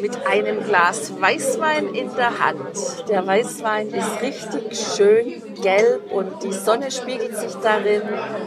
Mit 0.00 0.26
einem 0.26 0.64
Glas 0.64 1.12
Weißwein 1.20 1.94
in 1.94 2.14
der 2.14 2.38
Hand. 2.38 3.08
Der 3.08 3.26
Weißwein 3.26 3.88
ist 3.88 4.22
richtig 4.22 4.78
schön 4.96 5.54
gelb 5.60 6.10
und 6.10 6.42
die 6.42 6.52
Sonne 6.52 6.90
spiegelt 6.90 7.36
sich 7.36 7.54
darin. 7.56 8.02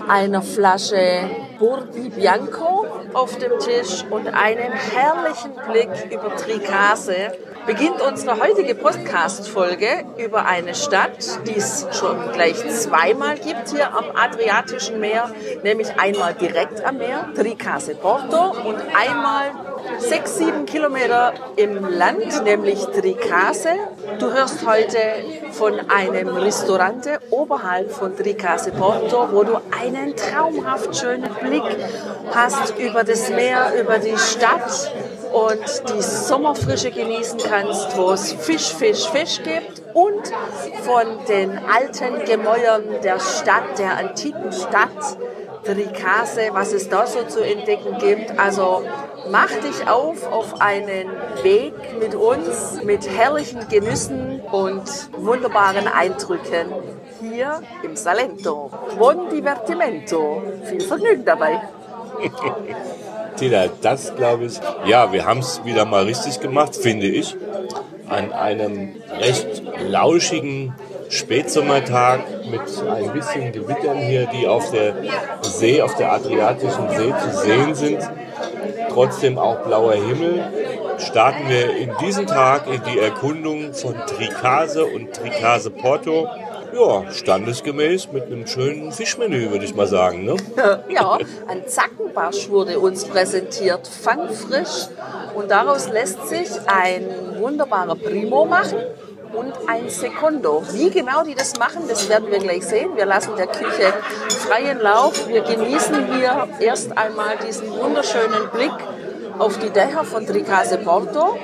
Eine 0.07 0.41
Flasche 0.41 1.29
Burdi 1.59 2.09
Bianco 2.09 2.87
auf 3.13 3.37
dem 3.37 3.59
Tisch 3.59 4.03
und 4.09 4.27
einen 4.27 4.71
herrlichen 4.71 5.53
Blick 5.69 6.11
über 6.11 6.35
Tricase 6.35 7.33
beginnt 7.65 8.01
unsere 8.01 8.39
heutige 8.41 8.75
Podcast-Folge 8.75 10.03
über 10.17 10.45
eine 10.45 10.75
Stadt, 10.75 11.17
die 11.47 11.55
es 11.55 11.87
schon 11.97 12.31
gleich 12.33 12.57
zweimal 12.69 13.37
gibt 13.37 13.69
hier 13.69 13.93
am 13.95 14.05
Adriatischen 14.15 14.99
Meer, 14.99 15.31
nämlich 15.63 15.87
einmal 15.97 16.33
direkt 16.33 16.83
am 16.83 16.97
Meer, 16.97 17.29
Tricase 17.35 17.95
Porto, 17.95 18.53
und 18.67 18.77
einmal 18.93 19.51
sechs, 19.99 20.37
sieben 20.37 20.65
Kilometer 20.65 21.33
im 21.55 21.87
Land, 21.89 22.43
nämlich 22.43 22.79
Tricase. 22.85 23.69
Du 24.19 24.31
hörst 24.31 24.65
heute 24.65 24.97
von 25.51 25.79
einem 25.89 26.29
Restaurante 26.29 27.19
oberhalb 27.29 27.91
von 27.91 28.15
Tricase 28.15 28.71
Porto, 28.71 29.29
wo 29.31 29.43
du 29.43 29.55
einen 29.79 30.15
traumhaft 30.15 30.95
schönen 30.95 31.29
Blick 31.41 31.63
hast 32.33 32.77
über 32.77 33.03
das 33.03 33.29
Meer, 33.29 33.73
über 33.79 33.99
die 33.99 34.17
Stadt 34.17 34.91
und 35.33 35.89
die 35.93 36.01
Sommerfrische 36.01 36.91
genießen 36.91 37.39
kannst, 37.39 37.97
wo 37.97 38.11
es 38.11 38.33
Fisch, 38.33 38.73
Fisch, 38.73 39.09
Fisch 39.09 39.41
gibt 39.43 39.81
und 39.93 40.31
von 40.83 41.05
den 41.27 41.59
alten 41.65 42.23
Gemäuern 42.25 42.83
der 43.03 43.19
Stadt, 43.19 43.79
der 43.79 43.97
antiken 43.97 44.51
Stadt 44.51 45.17
Tricase, 45.63 46.49
was 46.51 46.73
es 46.73 46.89
da 46.89 47.07
so 47.07 47.23
zu 47.23 47.41
entdecken 47.41 47.97
gibt. 47.99 48.37
Also 48.39 48.83
mach 49.31 49.49
dich 49.49 49.87
auf 49.87 50.31
auf 50.31 50.61
einen 50.61 51.09
Weg 51.41 51.73
mit 51.99 52.15
uns, 52.15 52.83
mit 52.83 53.09
herrlichen 53.09 53.67
Genüssen 53.69 54.41
und 54.51 54.83
wunderbaren 55.17 55.87
Eindrücken 55.87 56.73
hier 57.19 57.61
im 57.83 57.95
Salento. 57.95 58.69
Buon 58.97 59.29
divertimento. 59.29 60.41
Viel 60.65 60.81
Vergnügen 60.81 61.25
dabei. 61.25 61.61
Tina, 63.37 63.65
das 63.81 64.15
glaube 64.15 64.45
ich, 64.45 64.59
ja, 64.85 65.11
wir 65.11 65.25
haben 65.25 65.39
es 65.39 65.63
wieder 65.65 65.85
mal 65.85 66.03
richtig 66.03 66.39
gemacht, 66.39 66.75
finde 66.75 67.07
ich. 67.07 67.35
An 68.07 68.31
einem 68.31 68.95
recht 69.19 69.63
lauschigen 69.89 70.75
Spätsommertag 71.13 72.21
mit 72.49 72.61
ein 72.89 73.13
bisschen 73.13 73.51
Gewittern 73.51 73.97
hier, 73.97 74.25
die 74.25 74.47
auf 74.47 74.71
der 74.71 74.95
See, 75.41 75.79
auf 75.81 75.95
der 75.95 76.11
Adriatischen 76.11 76.89
See 76.89 77.13
zu 77.21 77.37
sehen 77.37 77.75
sind. 77.75 77.99
Trotzdem 78.89 79.37
auch 79.37 79.59
blauer 79.59 79.93
Himmel. 79.93 80.43
Starten 80.97 81.49
wir 81.49 81.75
in 81.75 81.91
diesem 82.01 82.25
Tag 82.25 82.65
in 82.67 82.81
die 82.91 82.97
Erkundung 82.97 83.73
von 83.73 83.95
Tricase 84.07 84.85
und 84.85 85.13
Tricase 85.13 85.69
Porto. 85.69 86.27
Ja, 86.73 87.11
standesgemäß 87.11 88.11
mit 88.11 88.25
einem 88.25 88.47
schönen 88.47 88.91
Fischmenü, 88.91 89.51
würde 89.51 89.65
ich 89.65 89.75
mal 89.75 89.85
sagen. 89.85 90.25
Ne? 90.25 90.35
Ja, 90.89 91.19
ein 91.47 91.67
Zackenbarsch 91.67 92.49
wurde 92.49 92.79
uns 92.79 93.05
präsentiert, 93.05 93.87
fangfrisch. 93.87 94.87
Und 95.35 95.51
daraus 95.51 95.89
lässt 95.89 96.27
sich 96.27 96.49
ein 96.65 97.05
wunderbarer 97.39 97.95
Primo 97.95 98.45
machen 98.45 98.79
und 99.33 99.53
ein 99.67 99.89
Secondo. 99.89 100.63
Wie 100.71 100.89
genau 100.89 101.23
die 101.23 101.35
das 101.35 101.57
machen, 101.57 101.83
das 101.87 102.07
werden 102.09 102.29
wir 102.31 102.39
gleich 102.39 102.65
sehen. 102.65 102.95
Wir 102.95 103.05
lassen 103.05 103.35
der 103.35 103.47
Küche 103.47 103.93
freien 104.47 104.79
Lauf. 104.79 105.27
Wir 105.27 105.41
genießen 105.41 106.13
hier 106.13 106.47
erst 106.59 106.97
einmal 106.97 107.37
diesen 107.45 107.71
wunderschönen 107.71 108.49
Blick 108.51 108.71
auf 109.39 109.57
die 109.57 109.69
Dächer 109.69 110.03
von 110.03 110.25
Tricase 110.25 110.77
Porto, 110.77 111.37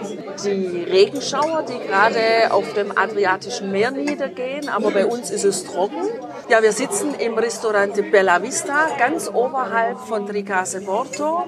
die 0.44 0.84
Regenschauer, 0.84 1.64
die 1.64 1.80
gerade 1.80 2.52
auf 2.52 2.74
dem 2.74 2.96
Adriatischen 2.96 3.72
Meer 3.72 3.92
niedergehen, 3.92 4.70
aber 4.70 4.92
bei 4.92 5.06
uns 5.06 5.32
ist 5.32 5.44
es 5.44 5.64
trocken. 5.64 6.08
Ja, 6.50 6.62
wir 6.62 6.72
sitzen 6.72 7.16
im 7.16 7.38
Restaurant 7.38 7.94
Bella 8.12 8.42
Vista, 8.42 8.90
ganz 8.98 9.30
oberhalb 9.30 9.98
von 10.00 10.28
Tricase 10.28 10.82
Porto. 10.82 11.46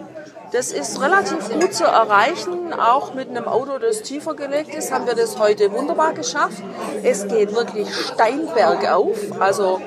Das 0.51 0.73
ist 0.73 0.99
relativ 0.99 1.49
gut 1.49 1.73
zu 1.73 1.85
erreichen, 1.85 2.73
auch 2.73 3.13
mit 3.13 3.29
einem 3.29 3.47
Auto, 3.47 3.79
das 3.79 4.01
tiefer 4.01 4.33
gelegt 4.33 4.75
ist, 4.75 4.91
haben 4.91 5.05
wir 5.05 5.15
das 5.15 5.39
heute 5.39 5.71
wunderbar 5.71 6.13
geschafft. 6.13 6.61
Es 7.03 7.25
geht 7.25 7.55
wirklich 7.55 7.87
steil 7.95 8.49
bergauf, 8.53 9.17
also 9.39 9.79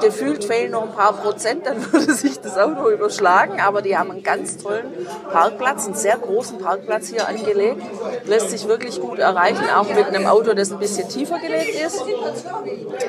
gefühlt 0.00 0.44
fehlen 0.44 0.72
noch 0.72 0.82
ein 0.82 0.92
paar 0.92 1.12
Prozent, 1.12 1.66
dann 1.66 1.92
würde 1.92 2.12
sich 2.12 2.40
das 2.40 2.56
Auto 2.56 2.88
überschlagen. 2.90 3.60
Aber 3.60 3.82
die 3.82 3.96
haben 3.96 4.10
einen 4.10 4.22
ganz 4.22 4.58
tollen 4.58 5.06
Parkplatz, 5.30 5.86
einen 5.86 5.94
sehr 5.94 6.16
großen 6.16 6.58
Parkplatz 6.58 7.08
hier 7.08 7.28
angelegt. 7.28 7.82
Lässt 8.24 8.50
sich 8.50 8.68
wirklich 8.68 9.00
gut 9.00 9.18
erreichen, 9.18 9.64
auch 9.76 9.88
mit 9.88 10.06
einem 10.06 10.26
Auto, 10.26 10.54
das 10.54 10.72
ein 10.72 10.78
bisschen 10.78 11.08
tiefer 11.08 11.38
gelegt 11.38 11.74
ist. 11.84 12.02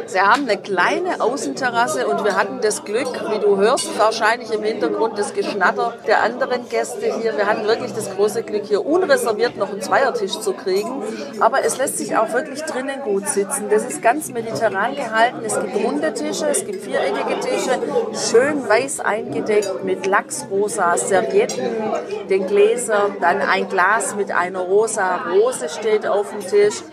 Sie 0.07 0.19
haben 0.19 0.43
eine 0.43 0.57
kleine 0.57 1.21
Außenterrasse 1.21 2.07
und 2.07 2.23
wir 2.23 2.35
hatten 2.35 2.59
das 2.61 2.83
Glück, 2.83 3.07
wie 3.31 3.39
du 3.39 3.57
hörst, 3.57 3.97
wahrscheinlich 3.97 4.51
im 4.51 4.63
Hintergrund 4.63 5.17
das 5.17 5.33
Geschnatter 5.33 5.93
der 6.07 6.23
anderen 6.23 6.69
Gäste 6.69 7.13
hier. 7.19 7.37
Wir 7.37 7.47
hatten 7.47 7.67
wirklich 7.67 7.93
das 7.93 8.13
große 8.15 8.43
Glück, 8.43 8.65
hier 8.65 8.85
unreserviert 8.85 9.57
noch 9.57 9.69
einen 9.69 9.81
Zweiertisch 9.81 10.39
zu 10.39 10.53
kriegen. 10.53 11.03
Aber 11.39 11.63
es 11.63 11.77
lässt 11.77 11.97
sich 11.97 12.15
auch 12.17 12.31
wirklich 12.33 12.61
drinnen 12.63 13.01
gut 13.03 13.27
sitzen. 13.27 13.69
Das 13.69 13.83
ist 13.83 14.01
ganz 14.01 14.31
mediterran 14.31 14.95
gehalten. 14.95 15.37
Es 15.45 15.59
gibt 15.59 15.75
runde 15.75 16.13
Tische, 16.13 16.47
es 16.47 16.65
gibt 16.65 16.72
viereckige 16.79 17.39
Tische, 17.39 17.79
schön 18.13 18.67
weiß 18.67 18.99
eingedeckt 19.01 19.83
mit 19.83 20.05
lachsrosa 20.05 20.97
Servietten, 20.97 21.65
den 22.29 22.47
Gläsern, 22.47 23.17
dann 23.21 23.41
ein 23.41 23.69
Glas 23.69 24.15
mit 24.15 24.31
einer 24.31 24.59
rosa 24.59 25.21
Rose 25.31 25.69
steht 25.69 26.07
auf 26.07 26.29
dem 26.31 26.41
Tisch. 26.41 26.83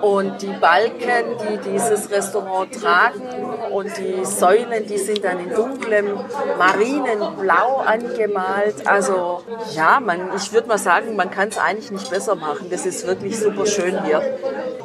Und 0.00 0.40
die 0.40 0.52
Balken, 0.60 1.36
die 1.42 1.70
dieses 1.70 2.10
Restaurant 2.10 2.74
tragen 2.74 3.22
und 3.70 3.90
die 3.98 4.24
Säulen, 4.24 4.86
die 4.86 4.98
sind 4.98 5.22
dann 5.24 5.40
in 5.40 5.54
dunklem 5.54 6.18
Marinenblau 6.58 7.78
angemalt. 7.84 8.86
Also 8.86 9.42
ja, 9.74 10.00
man, 10.00 10.30
ich 10.36 10.52
würde 10.52 10.68
mal 10.68 10.78
sagen, 10.78 11.16
man 11.16 11.30
kann 11.30 11.48
es 11.48 11.58
eigentlich 11.58 11.90
nicht 11.90 12.10
besser 12.10 12.34
machen. 12.34 12.68
Das 12.70 12.86
ist 12.86 13.06
wirklich 13.06 13.38
super 13.38 13.66
schön 13.66 14.04
hier. 14.04 14.22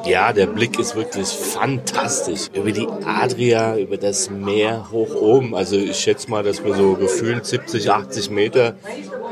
Ja, 0.05 0.33
der 0.33 0.45
Blick 0.45 0.77
ist 0.79 0.95
wirklich 0.95 1.27
fantastisch. 1.27 2.49
Über 2.53 2.71
die 2.71 2.87
Adria, 3.05 3.75
über 3.77 3.97
das 3.97 4.29
Meer 4.29 4.91
hoch 4.91 5.15
oben. 5.15 5.55
Also 5.55 5.77
ich 5.77 5.97
schätze 5.97 6.29
mal, 6.29 6.43
dass 6.43 6.63
wir 6.63 6.75
so 6.75 6.93
gefühlt 6.93 7.45
70, 7.45 7.89
80 7.89 8.29
Meter 8.29 8.75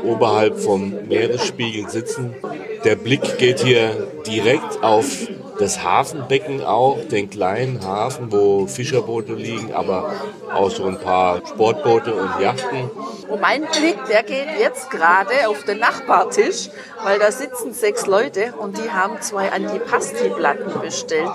oberhalb 0.02 0.58
vom 0.58 1.06
Meeresspiegel 1.06 1.88
sitzen. 1.88 2.34
Der 2.84 2.96
Blick 2.96 3.38
geht 3.38 3.60
hier 3.60 4.08
direkt 4.26 4.82
auf 4.82 5.28
das 5.58 5.82
Hafenbecken 5.82 6.64
auch, 6.64 6.98
den 7.10 7.30
kleinen 7.30 7.84
Hafen, 7.84 8.32
wo 8.32 8.66
Fischerboote 8.66 9.34
liegen, 9.34 9.72
aber 9.72 10.12
auch 10.52 10.70
so 10.70 10.86
ein 10.86 10.98
paar 10.98 11.46
Sportboote 11.46 12.14
und 12.14 12.40
Yachten. 12.40 12.90
Und 13.28 13.40
mein 13.40 13.62
Blick, 13.62 13.96
der 14.10 14.22
geht 14.22 14.48
jetzt 14.58 14.90
gerade 14.90 15.48
auf 15.48 15.64
den 15.64 15.78
Nachbartisch, 15.78 16.70
weil 17.02 17.18
da 17.18 17.30
sitzen 17.30 17.72
sechs 17.72 18.06
Leute 18.06 18.54
und 18.58 18.78
die 18.78 18.90
haben 18.90 19.20
zwei 19.20 19.52
Antipasti-Platten 19.52 20.80
bestellt. 20.80 21.30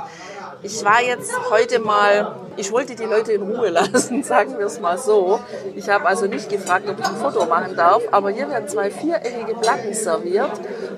Ich 0.62 0.83
war 0.83 1.01
jetzt 1.01 1.33
heute 1.50 1.80
mal, 1.80 2.36
ich 2.57 2.72
wollte 2.72 2.96
die 2.96 3.06
Leute 3.06 3.34
in 3.34 3.42
Ruhe 3.42 3.69
lassen, 3.69 4.24
sagen 4.24 4.57
wir 4.57 4.66
es 4.66 4.80
mal 4.80 4.98
so. 4.98 5.40
Ich 5.75 5.90
habe 5.90 6.07
also 6.07 6.25
nicht 6.25 6.50
gefragt, 6.50 6.90
ob 6.90 7.00
ich 7.00 7.06
ein 7.06 7.16
Foto 7.16 7.46
machen 7.46 7.75
darf, 7.75 8.04
aber 8.12 8.30
hier 8.30 8.50
werden 8.50 8.68
zwei 8.68 8.92
viereckige 8.92 9.56
Platten 9.56 9.94
serviert 9.94 10.51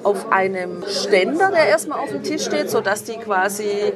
auf 0.03 0.31
einem 0.31 0.83
Ständer, 0.87 1.51
der 1.51 1.67
erstmal 1.67 1.99
auf 1.99 2.09
dem 2.09 2.23
Tisch 2.23 2.45
steht, 2.45 2.69
sodass 2.69 3.03
die 3.03 3.17
quasi, 3.17 3.93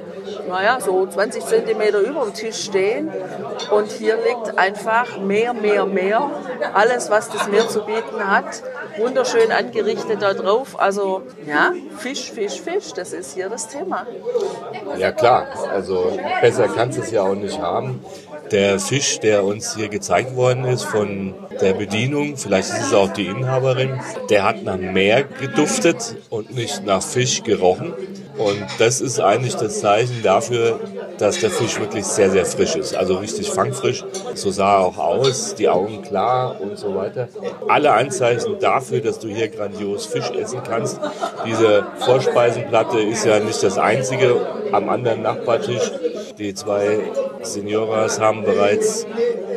naja, 0.47 0.79
so 0.79 1.07
20 1.07 1.43
Zentimeter 1.45 1.99
über 1.99 2.25
dem 2.25 2.33
Tisch 2.33 2.65
stehen. 2.65 3.09
Und 3.71 3.91
hier 3.91 4.17
liegt 4.17 4.57
einfach 4.57 5.17
mehr, 5.19 5.53
mehr, 5.53 5.85
mehr. 5.85 6.29
Alles, 6.73 7.09
was 7.09 7.29
das 7.29 7.47
Meer 7.47 7.67
zu 7.67 7.85
bieten 7.85 8.27
hat. 8.27 8.61
Wunderschön 8.97 9.51
angerichtet 9.51 10.21
da 10.21 10.33
drauf. 10.33 10.79
Also, 10.79 11.23
ja, 11.45 11.73
Fisch, 11.97 12.31
Fisch, 12.31 12.61
Fisch, 12.61 12.93
das 12.93 13.13
ist 13.13 13.33
hier 13.33 13.49
das 13.49 13.67
Thema. 13.67 14.05
Ja 14.97 15.11
klar, 15.11 15.47
also 15.71 16.17
besser 16.41 16.67
kannst 16.67 16.97
du 16.97 17.01
es 17.01 17.11
ja 17.11 17.23
auch 17.23 17.35
nicht 17.35 17.54
haben. 17.59 17.99
der 18.51 18.79
Fisch, 18.79 19.19
der 19.19 19.43
uns 19.43 19.75
hier 19.75 19.89
gezeigt 19.89 20.35
worden 20.35 20.65
ist 20.65 20.83
von 20.83 21.33
der 21.61 21.73
Bedienung, 21.73 22.37
vielleicht 22.37 22.69
ist 22.69 22.87
es 22.87 22.93
auch 22.93 23.11
die 23.11 23.25
Inhaberin, 23.25 23.99
der 24.29 24.43
hat 24.43 24.63
nach 24.63 24.77
Meer 24.77 25.23
geduftet 25.23 26.15
und 26.29 26.53
nicht 26.55 26.85
nach 26.85 27.01
Fisch 27.01 27.43
gerochen. 27.43 27.93
Und 28.37 28.65
das 28.79 28.99
ist 28.99 29.19
eigentlich 29.19 29.55
das 29.55 29.79
Zeichen 29.79 30.21
dafür, 30.21 30.79
dass 31.17 31.39
der 31.39 31.49
Fisch 31.49 31.79
wirklich 31.79 32.03
sehr, 32.03 32.29
sehr 32.29 32.45
frisch 32.45 32.75
ist. 32.75 32.93
Also 32.93 33.15
richtig 33.15 33.49
fangfrisch. 33.49 34.03
So 34.33 34.51
sah 34.51 34.79
er 34.79 34.85
auch 34.85 34.97
aus, 34.97 35.55
die 35.55 35.69
Augen 35.69 36.01
klar 36.01 36.59
und 36.59 36.77
so 36.77 36.95
weiter. 36.95 37.29
Alle 37.69 37.93
Anzeichen 37.93 38.59
dafür, 38.59 38.99
dass 38.99 39.19
du 39.19 39.29
hier 39.29 39.47
grandios 39.47 40.05
Fisch 40.05 40.29
essen 40.31 40.61
kannst. 40.67 40.99
Diese 41.45 41.85
Vorspeisenplatte 41.99 42.99
ist 42.99 43.25
ja 43.25 43.39
nicht 43.39 43.63
das 43.63 43.77
einzige 43.77 44.35
am 44.73 44.89
anderen 44.89 45.21
Nachbartisch. 45.21 45.91
Die 46.37 46.53
zwei 46.53 46.99
Senioras 47.53 48.19
haben 48.19 48.43
bereits 48.43 49.05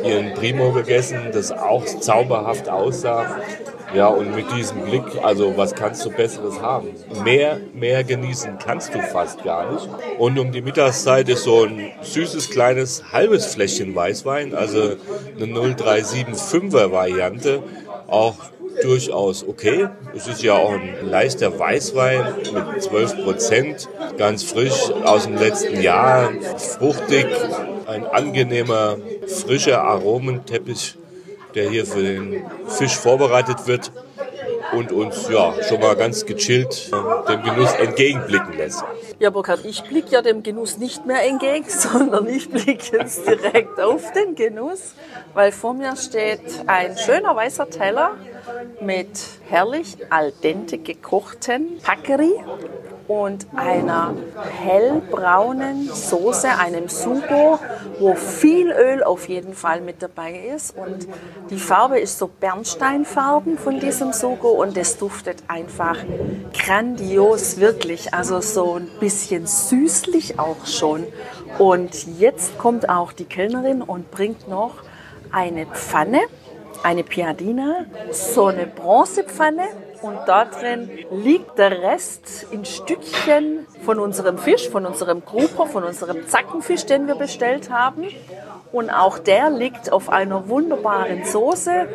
ihren 0.03 0.33
Primo 0.33 0.71
gegessen, 0.71 1.29
das 1.33 1.51
auch 1.51 1.85
zauberhaft 1.85 2.69
aussah. 2.69 3.37
Ja, 3.93 4.07
und 4.07 4.35
mit 4.35 4.45
diesem 4.51 4.83
Blick, 4.83 5.03
also 5.23 5.57
was 5.57 5.73
kannst 5.73 6.05
du 6.05 6.11
Besseres 6.11 6.61
haben? 6.61 6.89
Mehr, 7.23 7.59
mehr 7.73 8.03
genießen 8.03 8.59
kannst 8.63 8.93
du 8.93 9.01
fast 9.01 9.43
gar 9.43 9.71
nicht. 9.71 9.89
Und 10.19 10.37
um 10.37 10.51
die 10.51 10.61
Mittagszeit 10.61 11.27
ist 11.27 11.43
so 11.43 11.63
ein 11.63 11.91
süßes, 12.01 12.51
kleines, 12.51 13.11
halbes 13.11 13.47
Fläschchen 13.47 13.95
Weißwein, 13.95 14.53
also 14.53 14.95
eine 15.35 15.45
0375er 15.45 16.91
Variante, 16.91 17.63
auch 18.05 18.35
durchaus 18.83 19.43
okay. 19.47 19.89
Es 20.15 20.27
ist 20.27 20.43
ja 20.43 20.53
auch 20.53 20.73
ein 20.73 21.09
leichter 21.09 21.57
Weißwein 21.57 22.35
mit 22.53 22.83
12 22.83 23.23
Prozent, 23.23 23.89
ganz 24.17 24.43
frisch 24.43 24.91
aus 25.03 25.23
dem 25.23 25.37
letzten 25.37 25.81
Jahr, 25.81 26.31
fruchtig, 26.57 27.25
ein 27.89 28.05
angenehmer, 28.05 28.97
frischer 29.27 29.83
Aromenteppich 29.83 30.95
der 31.55 31.69
hier 31.69 31.85
für 31.85 32.01
den 32.01 32.43
Fisch 32.67 32.95
vorbereitet 32.95 33.67
wird 33.67 33.91
und 34.73 34.91
uns 34.91 35.27
ja 35.29 35.53
schon 35.67 35.79
mal 35.79 35.95
ganz 35.95 36.25
gechillt 36.25 36.91
äh, 36.91 37.31
dem 37.31 37.43
Genuss 37.43 37.73
entgegenblicken 37.73 38.55
lässt. 38.55 38.83
Ja, 39.17 39.29
Burkhard, 39.31 39.65
ich 39.65 39.83
blicke 39.83 40.11
ja 40.11 40.21
dem 40.21 40.43
Genuss 40.43 40.77
nicht 40.77 41.05
mehr 41.05 41.25
entgegen, 41.25 41.65
sondern 41.67 42.27
ich 42.27 42.49
blicke 42.49 42.97
jetzt 42.97 43.27
direkt 43.27 43.79
auf 43.79 44.11
den 44.11 44.35
Genuss, 44.35 44.93
weil 45.33 45.51
vor 45.51 45.73
mir 45.73 45.95
steht 45.95 46.41
ein 46.67 46.97
schöner 46.97 47.35
weißer 47.35 47.69
Teller 47.69 48.11
mit 48.81 49.19
herrlich 49.49 49.97
al 50.09 50.31
dente 50.43 50.77
gekochten 50.77 51.79
Packery 51.83 52.33
und 53.09 53.47
einer 53.55 54.13
hellbraunen 54.63 55.89
Soße, 55.91 56.47
einem 56.59 56.89
Sugo, 56.89 57.57
wo 57.97 58.13
viel 58.13 58.71
Öl 58.71 59.03
auf 59.03 59.27
jeden 59.27 59.55
Fall 59.55 59.81
mit 59.81 60.03
dabei 60.03 60.35
ist. 60.55 60.77
Und 60.77 61.07
die 61.49 61.57
Farbe 61.57 61.99
ist 61.99 62.19
so 62.19 62.27
Bernsteinfarben 62.27 63.57
von 63.57 63.79
diesem 63.79 64.13
Sugo 64.13 64.49
und 64.49 64.77
es 64.77 64.97
duftet 64.97 65.37
einfach 65.47 65.97
grandios, 66.53 67.57
wirklich. 67.57 68.13
Also 68.13 68.41
so 68.41 68.75
ein 68.75 68.89
bisschen 68.99 69.47
süßlich 69.47 70.37
auch 70.37 70.67
schon. 70.67 71.07
Und 71.57 72.19
jetzt 72.19 72.59
kommt 72.59 72.89
auch 72.89 73.11
die 73.11 73.25
Kellnerin 73.25 73.81
und 73.81 74.11
bringt 74.11 74.47
noch 74.47 74.83
eine 75.31 75.65
Pfanne, 75.65 76.21
eine 76.83 77.03
Piadina, 77.03 77.85
so 78.11 78.45
eine 78.47 78.65
Bronzepfanne 78.65 79.67
und 80.01 80.17
da 80.27 80.45
drin 80.45 80.89
liegt 81.11 81.57
der 81.57 81.81
Rest 81.81 82.47
in 82.51 82.65
Stückchen 82.65 83.67
von 83.83 83.99
unserem 83.99 84.37
Fisch, 84.37 84.69
von 84.69 84.85
unserem 84.85 85.23
Gruber, 85.25 85.67
von 85.67 85.83
unserem 85.83 86.27
Zackenfisch, 86.27 86.85
den 86.85 87.07
wir 87.07 87.15
bestellt 87.15 87.69
haben. 87.69 88.07
Und 88.71 88.91
auch 88.91 89.17
der 89.17 89.49
liegt 89.49 89.91
auf 89.91 90.09
einer 90.09 90.47
wunderbaren 90.47 91.25
Soße. 91.25 91.87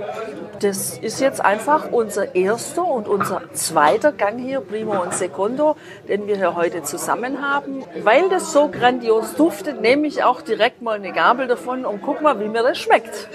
Das 0.61 0.99
ist 0.99 1.21
jetzt 1.21 1.41
einfach 1.45 1.93
unser 1.93 2.35
erster 2.35 2.85
und 2.85 3.07
unser 3.07 3.43
zweiter 3.53 4.13
Gang 4.13 4.41
hier, 4.41 4.61
Primo 4.61 5.01
und 5.01 5.15
Secondo, 5.15 5.77
den 6.09 6.27
wir 6.27 6.37
hier 6.37 6.57
heute 6.57 6.83
zusammen 6.83 7.41
haben. 7.41 7.85
Weil 8.03 8.29
das 8.29 8.53
so 8.53 8.69
grandios 8.69 9.35
duftet, 9.35 9.81
nehme 9.81 10.07
ich 10.09 10.25
auch 10.25 10.43
direkt 10.43 10.83
mal 10.83 10.97
eine 10.97 11.13
Gabel 11.13 11.47
davon 11.47 11.85
und 11.85 12.03
guck 12.03 12.23
mal, 12.23 12.41
wie 12.41 12.49
mir 12.49 12.63
das 12.63 12.79
schmeckt. 12.79 13.29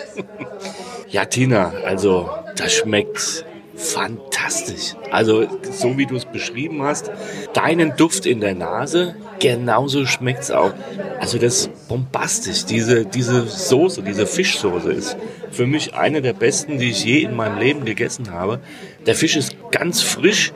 Ja, 1.08 1.26
Tina, 1.26 1.72
also 1.86 2.30
das 2.56 2.74
schmeckt 2.74 3.46
fantastisch. 3.80 4.96
Also 5.10 5.48
so 5.72 5.98
wie 5.98 6.06
du 6.06 6.16
es 6.16 6.26
beschrieben 6.26 6.84
hast, 6.84 7.12
deinen 7.54 7.96
Duft 7.96 8.26
in 8.26 8.42
der 8.42 8.54
Nase, 8.54 9.16
genauso 9.40 10.06
schmeckt 10.06 10.44
es 10.44 10.52
auch. 10.52 10.74
Also 11.20 11.38
das 11.38 11.62
ist 11.62 11.88
bombastisch. 11.88 12.66
Diese, 12.66 13.06
diese 13.06 13.48
Soße, 13.48 14.04
diese 14.04 14.28
Fischsoße 14.28 14.92
ist 14.92 15.18
für 15.52 15.66
mich 15.66 15.94
eine 15.94 16.22
der 16.22 16.34
besten, 16.34 16.78
die 16.78 16.92
ich 16.92 17.04
je 17.04 17.20
in 17.24 17.36
meinem 17.36 17.58
Leben 17.58 17.86
gegessen 17.86 18.32
habe. 18.32 18.60
Der 19.06 19.16
Fisch 19.16 19.36
ist 19.36 19.56
ganz 19.72 20.02
frisch 20.02 20.52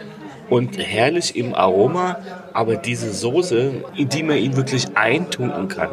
und 0.50 0.78
herrlich 0.78 1.36
im 1.36 1.56
Aroma, 1.56 2.18
aber 2.54 2.76
diese 2.76 3.12
Soße, 3.12 3.72
in 3.96 4.10
die 4.10 4.24
man 4.24 4.38
ihn 4.38 4.56
wirklich 4.56 4.86
eintunken 4.96 5.70
kann, 5.70 5.90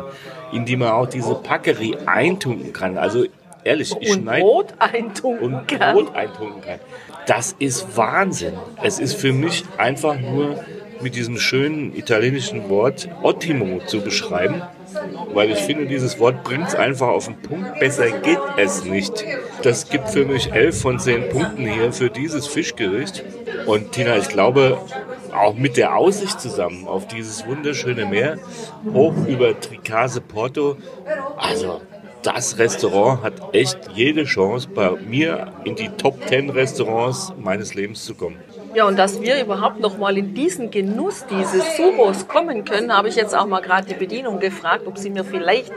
in 0.52 0.64
die 0.64 0.76
man 0.76 0.90
auch 0.90 1.06
diese 1.06 1.34
Packerie 1.34 1.96
eintunken 2.06 2.72
kann. 2.72 2.98
Also 2.98 3.24
ehrlich, 3.64 3.94
ich 4.00 4.12
schneide 4.14 4.42
Brot 4.42 4.74
eintunken 4.78 5.54
und 5.54 5.68
kann. 5.68 5.94
Brot 5.94 6.14
eintunken 6.14 6.60
kann. 6.62 6.80
Das 7.26 7.54
ist 7.58 7.96
Wahnsinn. 7.96 8.54
Es 8.82 8.98
ist 8.98 9.14
für 9.14 9.32
mich 9.32 9.64
einfach 9.78 10.18
nur 10.18 10.64
mit 11.02 11.14
diesem 11.14 11.38
schönen 11.38 11.96
italienischen 11.96 12.68
Wort 12.68 13.08
Ottimo 13.22 13.80
zu 13.86 14.00
beschreiben, 14.00 14.62
weil 15.32 15.50
ich 15.50 15.58
finde, 15.58 15.86
dieses 15.86 16.18
Wort 16.18 16.44
bringt 16.44 16.68
es 16.68 16.74
einfach 16.74 17.08
auf 17.08 17.26
den 17.26 17.40
Punkt. 17.40 17.78
Besser 17.80 18.10
geht 18.10 18.38
es 18.56 18.84
nicht. 18.84 19.24
Das 19.62 19.88
gibt 19.88 20.10
für 20.10 20.24
mich 20.24 20.52
elf 20.52 20.80
von 20.80 20.98
zehn 20.98 21.28
Punkten 21.30 21.66
hier 21.66 21.92
für 21.92 22.10
dieses 22.10 22.46
Fischgericht. 22.46 23.24
Und 23.66 23.92
Tina, 23.92 24.16
ich 24.18 24.28
glaube, 24.28 24.78
auch 25.32 25.54
mit 25.54 25.76
der 25.76 25.96
Aussicht 25.96 26.40
zusammen 26.40 26.86
auf 26.86 27.06
dieses 27.06 27.46
wunderschöne 27.46 28.06
Meer, 28.06 28.38
hoch 28.92 29.14
über 29.26 29.58
Tricase 29.58 30.20
Porto, 30.20 30.76
also 31.36 31.80
das 32.22 32.58
Restaurant 32.58 33.22
hat 33.22 33.54
echt 33.54 33.78
jede 33.94 34.24
Chance, 34.24 34.68
bei 34.68 34.90
mir 34.92 35.52
in 35.64 35.74
die 35.74 35.88
Top 35.88 36.16
10 36.28 36.50
Restaurants 36.50 37.32
meines 37.38 37.74
Lebens 37.74 38.04
zu 38.04 38.14
kommen. 38.14 38.38
Ja, 38.72 38.86
und 38.86 38.96
dass 38.98 39.20
wir 39.20 39.42
überhaupt 39.42 39.80
noch 39.80 39.98
mal 39.98 40.16
in 40.16 40.32
diesen 40.32 40.70
Genuss 40.70 41.24
dieses 41.26 41.76
Subos 41.76 42.28
kommen 42.28 42.64
können, 42.64 42.96
habe 42.96 43.08
ich 43.08 43.16
jetzt 43.16 43.34
auch 43.34 43.46
mal 43.46 43.60
gerade 43.60 43.88
die 43.88 43.94
Bedienung 43.94 44.38
gefragt, 44.38 44.86
ob 44.86 44.96
sie 44.96 45.10
mir 45.10 45.24
vielleicht 45.24 45.72